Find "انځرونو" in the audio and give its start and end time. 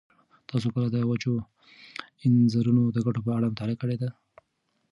2.25-2.83